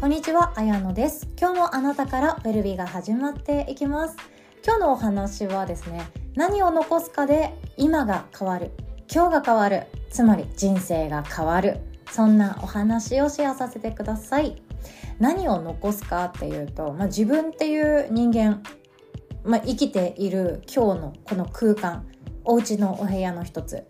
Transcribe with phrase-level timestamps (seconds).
[0.00, 1.26] こんにちは、あやのです。
[1.36, 4.14] 今日もあなたからウェルビーが始まっていきます。
[4.64, 8.70] 今日のお話はですね、何を残すかで今が変わる、
[9.12, 11.80] 今日が変わる、つまり人生が変わる。
[12.12, 14.62] そんなお話をシェアさせてください。
[15.18, 18.62] 何を残すかっていうと、まあ、自分っていう人間、
[19.42, 22.06] まあ、生きている今日のこの空間、
[22.44, 23.84] お家のお部屋の一つ、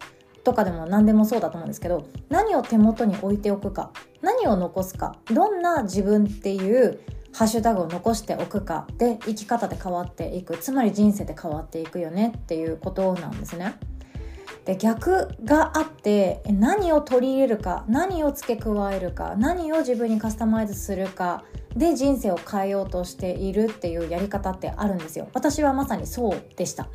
[0.48, 3.90] とかでも何でもそうだと思うんですけど何を手元に置いておくか
[4.22, 7.00] 何を残すかどんな自分っていう
[7.34, 13.74] ハッシュタグを残しておくかで生き方で変わっていくつまり人生で変わっていくよねっていうことなんですね。
[14.64, 21.44] で逆があって何を取り入れるか何を付け加えるか何を自分にカスタマイズするか
[21.76, 25.28] で人生を変えようとしているっていうやり方ってあるんですよ。
[25.34, 26.88] 私はまさにそうでした。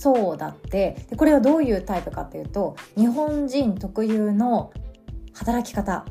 [0.00, 4.72] そうだってでこれはどういうタイプかっていうと日本人特有の
[5.34, 6.06] 働き方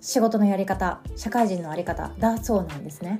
[0.00, 3.18] 仕事のやり方社会人の在り方だそうなんですね。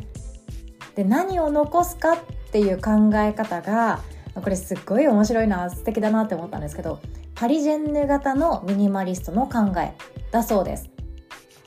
[0.94, 2.18] で何を残すかっ
[2.52, 4.02] ていう考え方が
[4.36, 7.00] これすっごい面白いな素敵だなって思ったんですけど
[7.34, 9.94] パリジェンヌ型のミニマリストの考え
[10.30, 10.93] だそうです。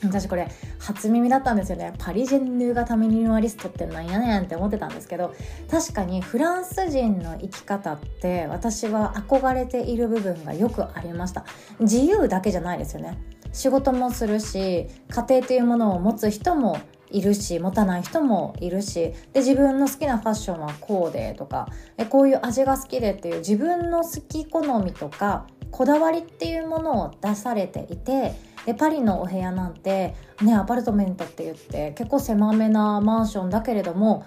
[0.03, 0.47] 私これ
[0.79, 1.93] 初耳だったんですよね。
[1.97, 5.33] パリジェンヌ型ミニマリストってなんやねんって思ってたんですけど
[5.69, 11.45] 確かにフランス人の生き方って私は憧れている部分がよくありました。
[11.79, 13.17] 自由だけじゃないですよね。
[13.53, 16.77] 仕事もするし家庭というものを持つ人も
[17.09, 21.67] いるし持たない人もいるしで自分の好きなファッションはこうでとか
[21.97, 28.35] えこういう味が好きでっていう自分の好き好みとかこだわりっていうものを出されていて
[28.67, 34.25] でパリのお部屋なんてねアパルトメントって言って結構狭めなマンションだけれども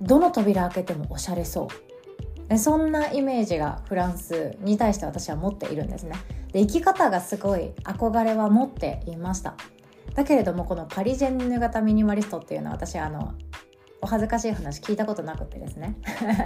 [0.00, 1.68] どの扉開けてもおしゃれそ
[2.48, 2.58] う。
[2.58, 6.16] そんなイメージがフランスに対して私は持っているんですね。
[6.52, 9.54] で生き方がすごい憧れは持っていました。
[10.14, 13.34] だけれどもこのパリジェンヌ型ミニマリストっていうのは私あの
[14.02, 15.96] お恥ずかしい話聞いたことなくてですね。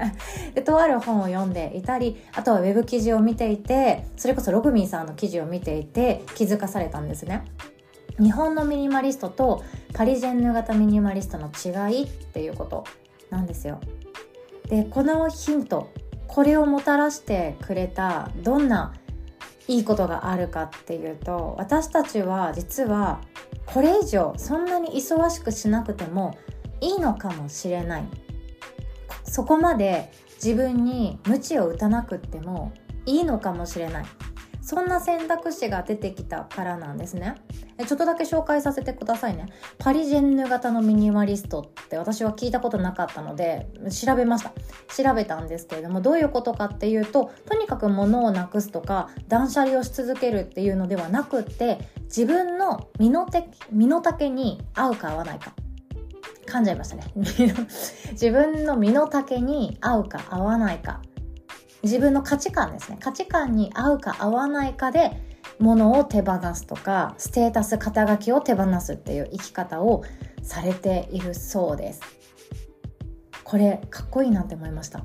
[0.55, 7.45] でとある本を読んでいたりあとはウェブ記事を見ていてそれこそログミンさんの記事を見ていて気づかされたんですね。
[8.19, 9.63] 日本のミニマリストと
[9.93, 12.85] パリジェンヌ型ミニマリストの違いっていうこと
[13.31, 13.81] なんですよ。
[14.69, 15.91] でこのヒント
[16.27, 18.95] これをもたらしてくれたどんな
[19.69, 23.21] いいことがあるかっていうと私たちは実は
[23.67, 26.37] これ以上そんなに忙しくしなくても
[26.85, 28.05] いいのかもしれない。
[29.25, 32.73] そこまで自分に鞭を打たなくっても
[33.07, 34.05] いいのかもしれない。
[34.61, 37.37] そんな選択肢が出てきたからなんですね。
[37.87, 39.47] ちょっとだけ紹介させてくださいね。
[39.79, 44.53] パリジェンヌ型のミニマリストって私は聞いたことなかったので調べました。
[44.95, 53.27] 調べたんですけれどもどういうことかっていうととにかく物をなくすとか断捨離をし続けるっていうのではなくって自分の身の
[53.71, 55.55] 身の丈に合うか合わないか。
[56.47, 57.05] 噛んじゃいましたね。
[58.13, 61.01] 自分の身の丈に合うか合わないか。
[61.83, 62.99] 自分の価値観ですね。
[63.01, 65.21] 価値観に合うか合わないかで
[65.59, 70.03] 物を手放すとかステータス肩書きを手放すっていう生き方を
[70.43, 72.01] されているそうです。
[73.45, 75.05] これかっこいいなって思いました。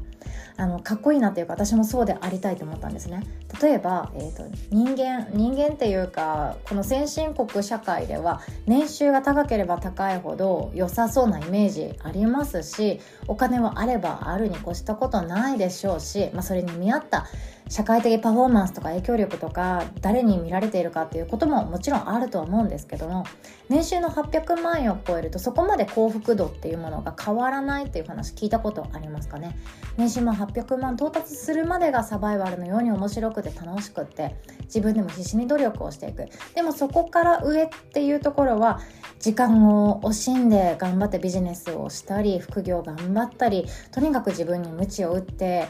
[0.59, 3.23] あのかっこいいなっていうか私もそうでありたいと思ったんですね。
[3.61, 17.25] 例えば、えーと、人間人間っていうかこの先進国社会では年収が高ければ高いほど良さそうなイメージありますしお金はあればあるに越したことないでしょうし、まあ、それに見合った
[17.69, 23.25] 社会的パフォーマンスとか影響力とか誰に見られているかっていうことももちろんあるとは思うんですけども
[23.69, 29.56] 年収の800万円を超えるとそこまで幸福度っていうものが変わらないっていう話聞いたことありますかね？
[29.97, 36.25] 年収も800万到達するまでがサバイバルのように面白くて楽しくって自分でも必死に努力をしていく。
[36.56, 38.80] でもそこから上っていうところは
[39.19, 45.68] 時間を惜しんで頑張ってビジネスをしたり副業頑張ったりとにかく自分に鞭を打って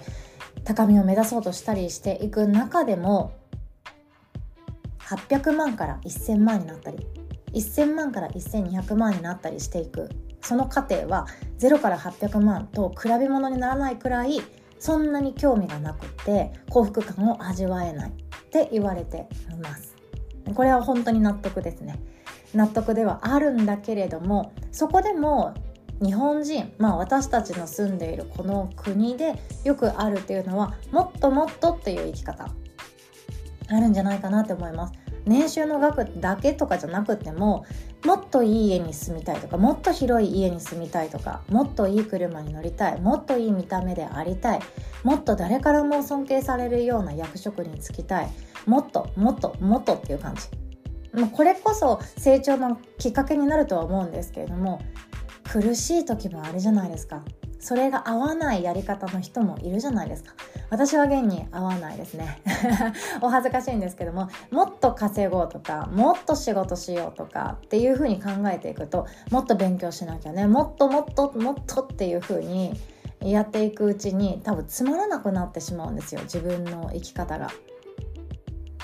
[0.70, 3.32] 高みを目指そうとしたりしていく中でも
[5.00, 7.08] 800万から1000万になったり
[7.54, 10.10] 1000万から1200万になったりしていく。
[10.42, 11.26] その過程は
[11.58, 14.42] 0から800万と比べ物にならないくらい
[14.78, 18.14] そんなに興味がなくて幸福感を味わえないっ
[18.52, 19.96] て言われています。
[20.54, 22.00] これは本当に納得ですね。
[22.54, 25.56] 納得ではあるんだけれどもそこでも
[26.02, 32.50] 日本人、まあ、私たちの住んでいるこの国でよくあるっていうのはもっともっとっていう生き方。
[33.72, 34.94] あるんじゃないかなって思います。
[35.26, 37.66] 年収の額だけとかじゃなくても
[38.06, 44.60] もっといい家に住みたいとかもっと広い家に住みたいとかもっといい車に乗りたいもっといい見た目でありたい
[45.04, 48.30] もっと誰からも尊敬されるような役職に就きたい
[48.66, 50.48] もっともっともっとっていう感じ。
[51.12, 54.80] まこれこそ成長のきっかけになるとは思うんですけれども
[55.52, 57.24] 苦しい時もあるじゃないですか。
[57.60, 60.34] それが合わないやり方の人もいるじゃないですか。
[60.70, 62.40] 私は現に合わないですね。
[63.22, 72.80] お恥ずかしいんですけどももっと稼ごうとかもっと仕事しようとかっていうふうに考えていくともっと勉強しなきゃねもっともっともっとっていうふうに
[73.22, 76.22] やっていくうちに多分つまらなくなってしまうんですよ。
[76.22, 77.50] 自分の生き方が。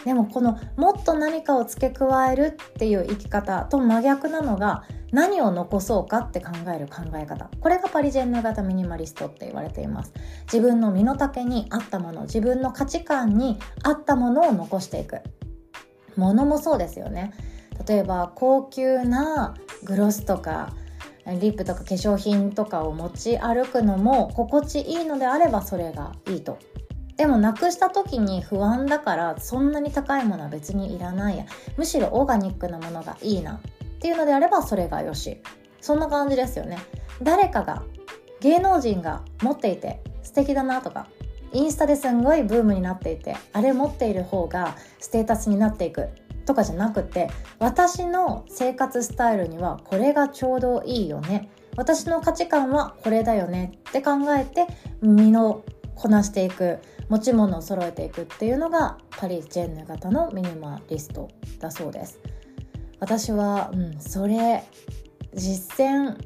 [0.06, 7.50] でもこのもっと何かを付け加えるっていう生き方と真逆なのが何を残そうかって考える考え方。
[7.60, 10.14] これがパリジェンヌ型ミニマリストって言われています。
[10.44, 15.22] 自分の身の丈に合ったもの自分の価値観に合ったものを残していく。
[16.16, 17.34] ものもそうですよね。
[17.88, 20.74] 例えば高級なグロスとか
[21.26, 26.60] リップとか化粧品とかを持ち歩くのも心地いいのであればそれがいいと。
[27.18, 31.46] でもなくした時に不安だからそんなに高いものは別にいらないや。
[31.78, 33.56] むしろオーガニックなものがいいな。
[33.56, 33.60] っ
[34.00, 35.42] ていうのであればそれがよし。
[35.80, 36.78] そんな感じですよね。
[37.22, 37.84] 誰かが
[38.42, 41.08] 芸能人が持っていて素敵だなとか
[41.54, 46.10] インスタですんごいブームになっていてあれ持っている方がステータスになっていく
[46.46, 47.30] とかじゃなくて
[47.60, 51.50] 私の生活スタイルにはこれがちょうどいいよね。
[51.78, 54.68] 私の価値観はこれだよねって考えて
[55.02, 55.64] 身の
[55.96, 56.80] こなしていく。
[57.10, 61.30] 持ち物を揃えていくっていうのがパリ・ジェンヌ型のミニマリスト
[61.60, 62.20] だそうです。
[63.00, 64.64] 私は、うん、それ
[65.34, 66.18] 実践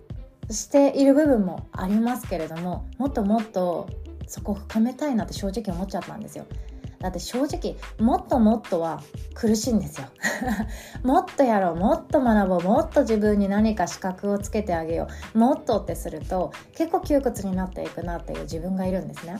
[0.49, 3.87] している部分もありますけれどももっともっと
[4.27, 6.45] そこを深めたいなって正直思っちゃったんですよ。
[6.99, 9.01] だって正直もっともっとは
[9.33, 10.07] 苦しいんですよ。
[11.01, 19.39] もっとやろうもっと学ぼうもっと自分に何か資格をつけてあげようもっとってすると結構窮屈になっていくなっていう自分がいるんですね。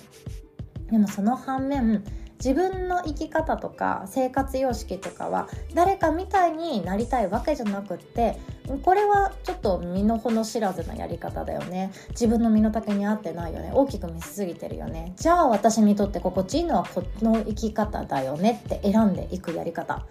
[0.91, 2.03] でもその反面
[2.44, 8.38] 自分の生き方とか生活様式とかは誰かみたいになりたいわけじゃなくって
[8.83, 11.91] これはちょっと身の程知らずなやり方だよね。
[12.12, 13.71] 自分の身の丈に合ってないよね。
[13.74, 15.13] 大きく見せすぎてるよね。
[15.18, 18.62] じゃあ私にとって心地いいのはこの生き方だよね。
[18.63, 20.06] って選んでいくやり方。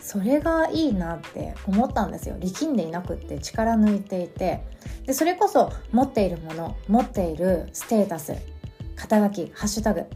[0.00, 2.36] それがいいなって思ったんですよ。
[2.38, 4.64] 力んでいなくって力抜いていて。
[5.06, 8.36] でそれこそ持っているもの持っているステータス。
[8.96, 10.06] 肩書きハッシュタグ。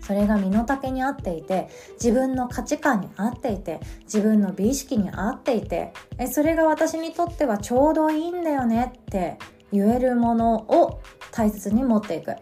[0.00, 9.36] それが身の丈に合っていて自分の価値観に合っていて自分の美意識に合っていてえそれが私にとってはちょうどいいんだよねって
[9.72, 11.00] 言えるものを
[11.32, 12.36] 大切に持っていく。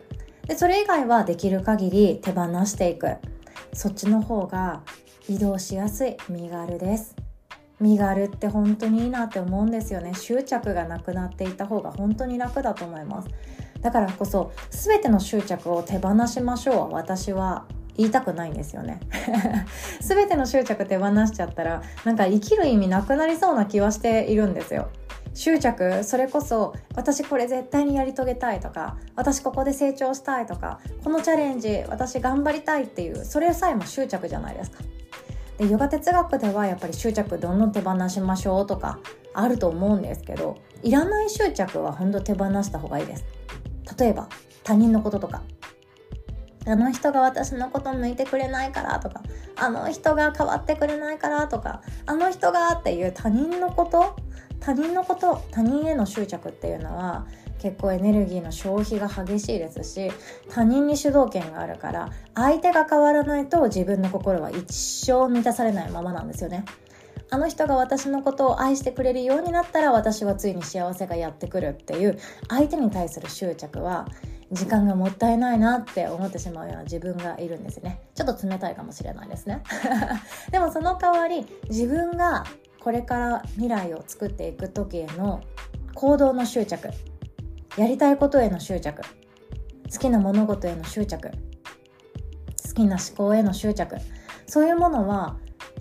[0.46, 3.17] でそれ以外はできる限り手放していく。
[3.73, 4.82] そっちの方が
[5.26, 6.17] 移動しやすい。
[6.29, 7.17] 身軽です。
[7.81, 10.12] 身軽って本当にいいなって思うんですよね。
[10.14, 13.29] 執着がなくなっていた方が本当に楽だと思います。
[13.84, 17.66] だからこそ全ての執着を手放しましょう私は
[17.96, 18.98] 言いたくないんですよね。
[20.00, 24.88] 全ての執着手放しちゃったらなんか生きる意味なくなりそうな気はしているんですよ。
[25.34, 34.78] 執着それこそ私これ絶対にやり遂げたいとか私ここで成長したいとかこのチャレンジ私頑張りたいっていうそれさえも執着じゃないですか。
[35.58, 38.98] でヨガ哲学ではやっぱり執着どんどん手放しましょうとか
[39.34, 43.25] あると思うんですけどいらない執着は本当手放した方がいいです。
[43.98, 44.28] 例えば
[44.62, 45.42] 他人のこととか
[46.66, 49.22] あの人が私のこと向いてくれないからとか
[49.56, 54.17] あの人が変わってくれないからとかあの人がっていう他人のこと
[54.60, 57.26] 他人のこと他人への執着っていうのは
[57.58, 60.10] 結構エネルギーの消費が激しいですし
[60.50, 66.64] 他人に主導権があるから相手が変わらないと自分の心は一生満たされないままなんですよね。
[67.34, 74.06] あの人が私のことを愛してくれるようになったら私はついに幸せがやってくるっていう相手に対する執着は
[74.53, 78.03] 時間がもったいないなって思ってしまうような自分がいるんですね。
[78.14, 79.64] ちょっと冷たいかもしれないですね。
[80.53, 82.44] でもその代わり自分が
[82.79, 85.41] これから未来を作っていく時への
[85.96, 86.88] 行動の執着
[87.76, 89.03] やりたいことへの執着
[89.91, 91.34] 好きな物事への執着好
[92.74, 93.96] きな思考への執着
[94.46, 95.36] そういうものは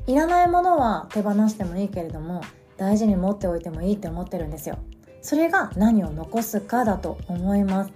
[0.05, 2.41] いらないものは手放してもいいけれども
[2.77, 4.77] 大事に持っておいてもいいって思ってるんですよ。
[5.21, 7.93] それが何を残すかだと思います。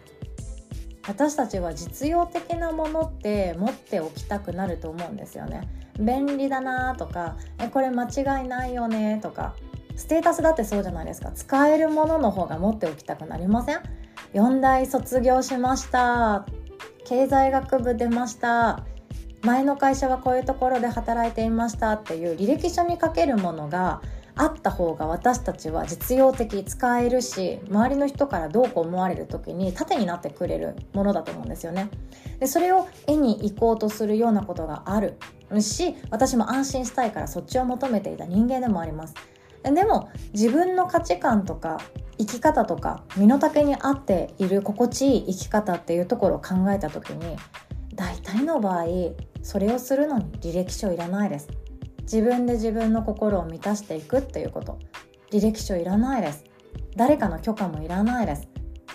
[1.07, 5.67] 私たちは実用的なものって持っておきたくなると思うんですよね。
[5.99, 9.55] 便利だなとかえこれ間違いないよねとか。
[9.95, 11.31] ステータスだってそうじゃないですか。
[11.31, 13.79] 使えるものの方が持っておきたくなりません
[14.33, 16.45] ？4大卒業しました。
[17.05, 18.85] 経済学部出ました。
[19.47, 24.01] 前の会社はこういうところで働いていましたっていう履歴書に書けるものが
[24.35, 31.89] あった方が私たちは実用的使えるし周りの人からどうこう思われる時に盾になってくれるものだと思うんですよね。
[32.41, 35.15] でそれを絵に行こうとするようなことがある
[35.61, 39.15] し私も安心したいからそっちを求めていた人間でもあります
[39.63, 41.79] でも自分の価値観とか
[42.17, 47.37] 生き方とか身の丈に合っている心地いい生き方っていうところを考えた時に
[47.95, 48.85] 大体の場合
[49.41, 51.47] それをするのに履歴書いらないです。
[52.01, 54.79] 自分で自分の心を満たしていくっていうこと。
[55.31, 56.45] 履歴書いらないです。
[56.95, 58.47] 誰かの許可もいらないです。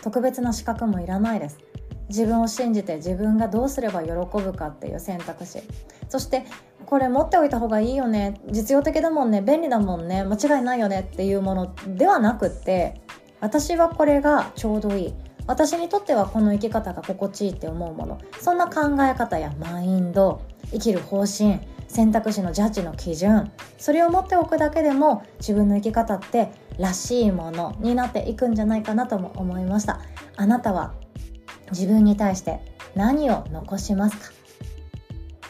[0.02, 1.58] 特別な資格もいらないです。
[2.08, 5.62] 自分を信じて自分がどうすれば喜ぶかっていう選択肢。
[6.08, 6.44] そして
[6.84, 8.40] これ持っておいた方がいいよね。
[8.50, 9.40] 実用的だもんね。
[9.40, 10.24] 便利だもんね。
[10.24, 13.00] 間違いないよねっていうものではなくって
[13.40, 15.14] 私はこれがちょうどいい。
[15.46, 18.20] 私にとってはこの生き方が心地いいって思うもの。
[18.40, 30.00] そんな考え方やマインド生きる方針選択肢のジャッジの基準それを持っておくだけでも自分の生き方ってらしいものになっていくんじゃないかなとも思いました。
[30.36, 30.94] あなたは
[31.70, 32.60] 自分に対して
[32.94, 34.34] 何を残しますか？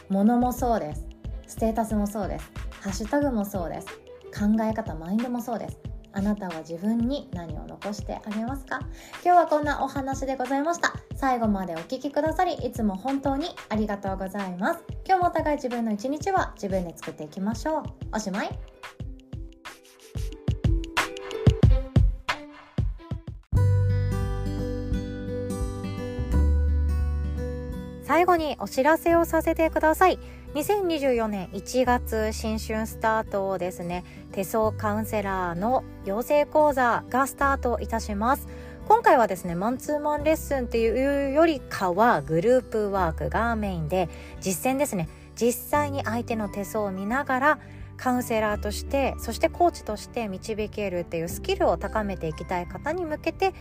[0.08, 1.06] 物もそうです。
[1.46, 2.50] ステータスもそうです。
[2.80, 3.86] ハッシュタグもそうです。
[4.32, 5.78] 考え方マインドもそうです。
[6.14, 8.80] あなたは自分に何を残してあげますか？
[9.24, 10.92] 今日はこんなお話でございました。
[11.16, 14.84] 最後までお聴きくださりいつも本当にありがとうございます。
[15.06, 17.82] 今日もお互い自分の一日は自分で作っていきましょう。
[18.14, 18.50] おしまい。
[28.04, 30.18] 最後にお知らせをさせてください。
[30.54, 34.04] 2024年1月新春スタートをですね。
[34.32, 38.48] 手相カウンセラーの養成講座がスタートいたします。
[38.86, 44.10] 今回はですねマンツーマンレッスンっていうよりかはグループワークがメインで
[44.42, 45.08] 実践ですね。
[45.36, 47.58] 実際に相手の手相を見ながら
[47.96, 53.54] カウンセラーとしてそしてコーチとして導けるっていうスキルを高めていきたい方に向けて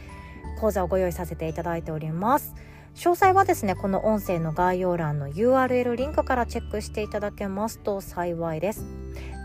[0.60, 2.54] 講座をご用意させていただいております。
[2.96, 8.86] 詳細はですねこの音声の概要欄の URL リンクからチェックしていただけますと幸いです。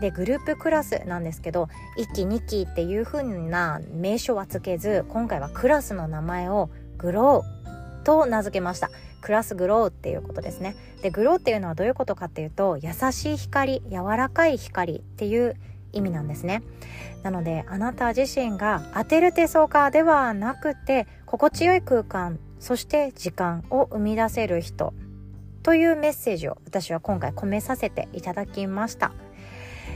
[0.01, 8.89] でグループクラスなんですけど1期2期っていう風な名称はつけず今回はクラスの名前をグローと名付けました。
[9.21, 10.75] クラスグローっていうことですね。
[11.01, 15.55] でグローっていうのはどういうことかっていうと優しい光柔らかい光っていう
[15.93, 16.63] 意味なんですね。
[17.23, 24.93] なのであなた自身が当てる手相家ではなくて心地よい空間そして時間を生み出せる人
[25.63, 29.11] というメッセージを私は今回込めさせていただきました。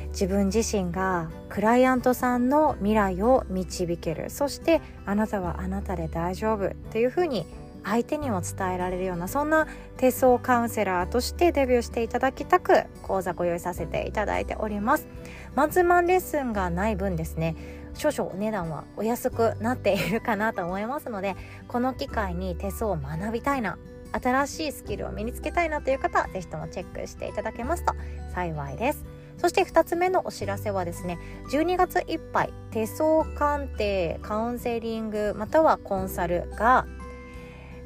[0.10, 4.30] 自分自身がクライアントさんの未来を導ける。
[4.30, 6.72] そしてあなたはあなたで大丈夫。
[6.92, 7.46] というふうに
[7.84, 15.08] 相手にも伝えられるようなそんな手相カウンセラーとしてデビューしていただきたく講座ご用意させていただいております。
[15.56, 17.56] マンツーマンレッスンがない分ですね。
[17.94, 21.36] 少々お値段はお安くなっているかなと思いますので
[21.68, 23.78] この機会に手相を学びたいな
[24.12, 27.94] 新しいスキルを身につけたいなという方は是非ともチェックしていただけますと
[28.34, 29.06] 幸いです。
[29.38, 31.18] そして2つ目のお知らせはですね
[31.52, 36.86] 12月いっぱい手相鑑定カウンセリングまたはコンサルが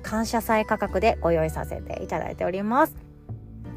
[0.04, 3.05] 感謝祭価格でご用意させていただいております。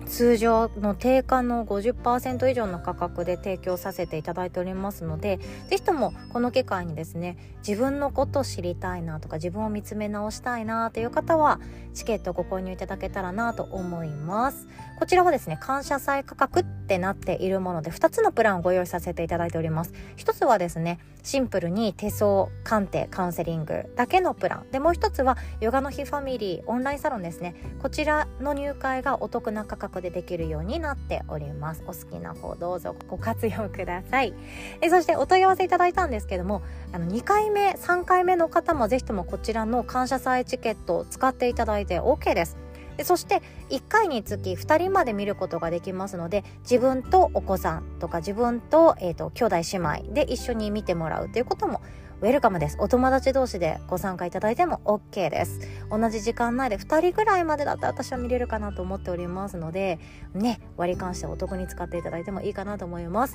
[0.09, 5.39] 通常の定価の50%以上の価格で提供させていただいておりますので
[5.69, 7.37] 是非ともこの機会にですね
[7.67, 11.61] 自分のこと知りたいなとか自分を見つめ直したいなという方は
[11.95, 14.69] チケットをご購入いただけたらなと思います。
[14.99, 19.93] こちらはですね感謝祭価格ってなっているもので2つのプランをご用意させていただいております。
[20.17, 24.71] 一つはですねシンプルに手相鑑定カウンセリングだけのプラン。
[24.71, 27.55] でもう一つはヨガの日ファミリーオンラインサロンですね。
[27.81, 31.83] こちらの入会がお得な価格でできるようになっております。
[31.87, 34.35] お好きな方どうぞご活用ください。
[34.81, 36.63] えそしてお問い合わせいただいたんですけども
[36.93, 42.57] あの2回目3回目の方もぜひともこちらの感謝祭チケットを使っていただいて OK です。
[42.99, 51.81] でそして1回につき2人まで見ることができますので自分とお子さんとか自分と,、えーと、兄弟姉妹で一緒に見てもらうということも
[52.21, 52.77] ウェルカムです。
[52.81, 55.61] お友達同士でご参加いただいても OK です。
[55.89, 60.01] 同じ時間内で2人ぐらいまでだったら私は見れるかなと思っておりますので、
[60.35, 63.35] ね、割り勘してお得に使っていただいてもいいかなと思います。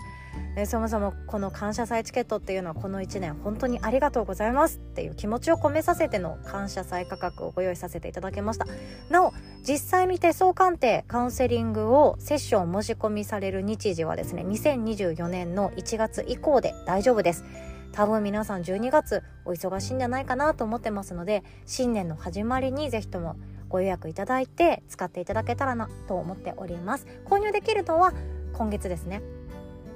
[0.66, 8.68] そもそもこの感謝祭チケットっていうのはこの1年本当にありがとうございますっていう気持ちを込めさせての感謝祭価格をご用意させていただきました。
[9.10, 9.34] なお、
[9.66, 17.46] 実際に手相鑑定、カウンセリングをセッション申し込みされる日時はですね、2024年の1月以降で大丈夫です。
[17.94, 23.38] 多分皆さん12月お忙しいんじゃないかなと思ってますので新年の始まりにぜひとも
[23.70, 27.08] ご予約いただいて使っていただけたらなと思っております。
[27.26, 28.14] 購入できるのは
[28.54, 29.22] 今月ですね。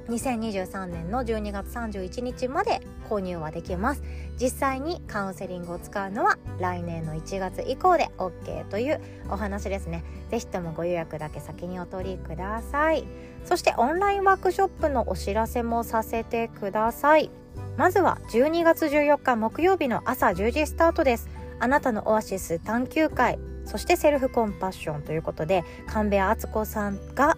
[0.09, 4.01] 2023年の12月31日まで購入はできます。
[4.39, 10.03] 実際にカウンセリングを使うのは来年の1月以降で OK というお話ですね。
[10.31, 13.05] 是非ともご予約だけ先にお取りください。
[13.43, 17.29] そしてオンラインワークショップのお知らせもさせてください。
[17.77, 21.29] まずは12月14日木曜日の朝10時スタートです。
[21.60, 27.38] あなたのオアシス探求会そしてセルフコンパッションということで神戸敦子さんが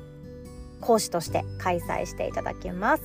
[0.79, 3.03] 講師として開催していただきます。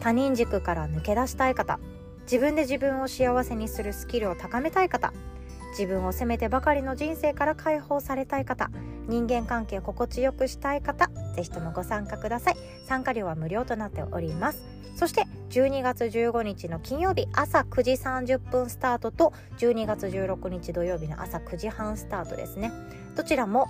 [0.00, 1.80] 他人軸から抜け出したい方
[2.24, 5.14] 自分で自分を幸せにするスキルを高めたい方
[5.70, 8.70] 自分を責めてばかりの人生から解放されたい方
[9.08, 12.56] 人間関係を心地よくしたい方ぜひともご参加ください。
[12.86, 14.75] 参加料は無料となっております。
[14.96, 22.72] そして12月15日の金曜日朝9時30分スタートと12月16日土曜日の朝9時半スタートですね。
[23.14, 23.68] どちらも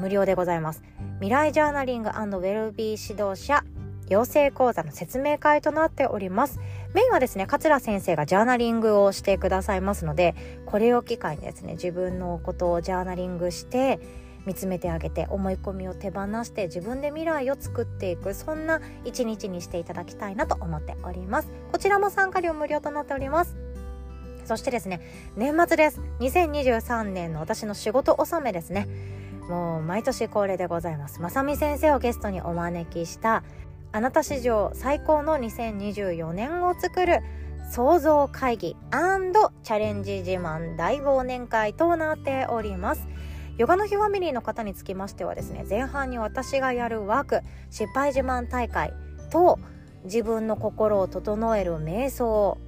[0.00, 0.82] 無料でございます。
[1.16, 3.64] 未来ジャーナリングウェルビー指導者
[4.08, 6.58] 養成講座の説明会となっております。
[6.94, 10.34] メインはですね桂先生がジャーナリングをしてくださいますので
[10.64, 14.00] これを機会にですね自分のことをジャーナリングして
[14.46, 21.48] 見つめてあげて思い込みを手放して自分で未来を作っていくそんな一日にしていただきたいなと思っております。
[21.72, 23.56] こちらも参加料無料となっております。
[24.44, 25.00] そしてですね
[25.36, 26.00] 年末です。
[26.20, 28.86] 2023年の私の仕事納めですね。
[29.48, 31.20] もう毎年恒例でございます。
[31.20, 33.42] まさみ先生をゲストにお招きした
[33.92, 37.20] あなた史上最高の2024年を作る
[37.70, 43.08] 創造会議チャレンジ自慢大忘年会となっております。
[43.58, 48.92] ヨガの日ファミリーの方につきましてはですね前半に私がやるワーク失敗自慢大会
[49.30, 49.58] と
[50.04, 52.58] 自分の心を整える瞑想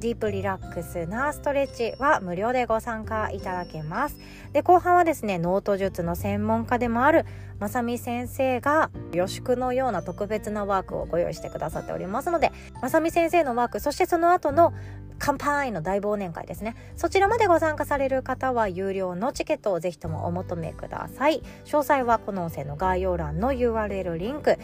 [0.00, 4.16] ディープリラックスなストレッチは無料でご参加いただけます。
[4.52, 7.24] で、後半はですね、ノート術の専門家でもある
[7.58, 14.72] まさみ先生が予祝のような特別なワークをご用意してくださっておりますので、まさみ先生のワーク、そしてその後の
[15.18, 16.74] 乾杯の大忘年会ですね。
[16.96, 21.42] そちらまでご参加される方は有料のチケットをぜひともお求めください。
[21.64, 24.58] 詳細はこの音声の概要欄の URL リンク、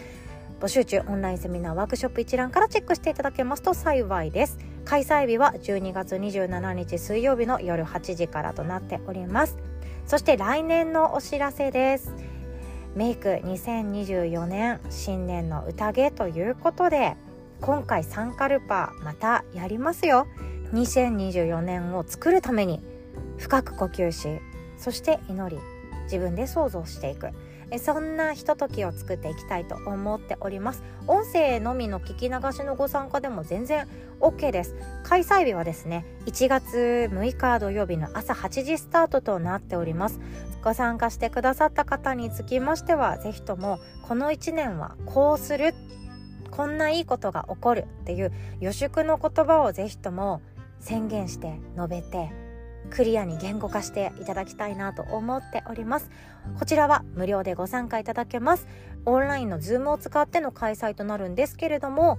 [0.61, 4.59] 募集中オンラインセミナーワークショップ一覧からチェックしていただけますと幸いです。
[4.85, 9.57] 開催日は12月27日水曜日の夜8時からとなっております。
[10.07, 12.13] そして来年のお知らせです。
[12.95, 17.17] メイク2024年新年の宴ということで
[17.65, 20.27] 今回サンカルパまたやりますよ。
[20.75, 22.83] 2024年を作るために
[23.39, 24.29] 深く呼吸し
[24.77, 25.63] そして祈り
[26.03, 27.31] 自分で想像していく。
[27.79, 30.83] そんなひとときを作っていきたいと思っております。
[31.07, 33.89] 音声のみの聞き流しのご参加でも全然
[34.21, 34.75] OK です。
[35.03, 40.21] 開催日はですね1月6日土曜日の朝8時スタートとなっております。
[40.63, 45.75] ご参加してくださった方につきましては是非ともこの1年はこうする
[46.55, 50.41] こんないいことが起こるっていう予祝の言葉をぜひとも
[50.79, 52.31] 宣言して述べて
[52.91, 56.11] クリアに言語化していただきたいなと思っております。
[56.59, 58.69] こちらは無料でご参加いただけます。
[59.05, 62.19] オンラインのズームを使っての開催となるんですけれども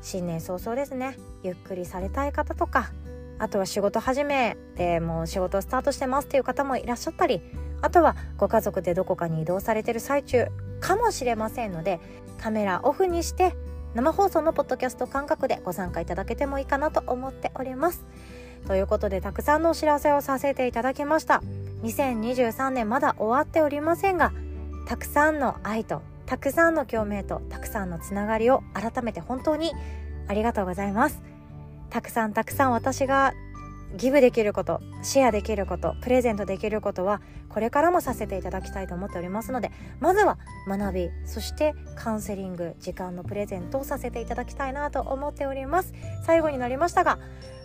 [0.00, 1.18] 新年早々ですね。
[1.42, 2.92] ゆっくりされたい方とか
[3.38, 7.42] あとは仕事始めでもう仕事スタートしてますっていう方もいらっしゃったり
[7.82, 10.46] あとはご家族でどこかに移動されてる最中
[10.80, 12.00] かもしれませんので
[12.38, 13.54] カメラオフにして
[13.96, 18.04] 生放送のポッドキャスト感覚でご参加いただけてもいいかなと思っております。
[18.66, 21.42] ということでたくさんのお知らせをさせていただきました。
[21.82, 24.34] 2023年まだ終わっておりませんが
[24.86, 29.72] たくさんの愛とたくさんの共鳴とたくさんのつながりを改めて本当に
[30.28, 31.22] ありがとうございます。
[31.88, 33.32] たくさんたくさん私が
[33.96, 45.92] ギブできることシェアできることプレゼントできることはこれからもさせていただきたいと思っておりますのでまずは学びそしてカウンセリング時間のプレゼントをさせていただきたいなと思っております。
[46.24, 47.18] 最後になりましたが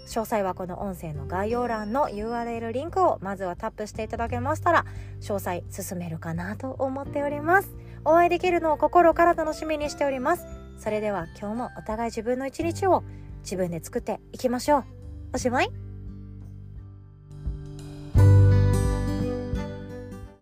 [0.08, 4.86] 詳細はこの音声の概要欄の URL リンクをまずはタップしていただけましたら
[5.22, 7.76] 詳細進めるかなと思っております。
[8.04, 10.46] お会いできるのを心から楽しみにしております。
[10.80, 13.04] それでは今日もお互い自分の一日を
[13.44, 14.86] 自分で作っていきましょう。
[15.34, 15.91] おしまい。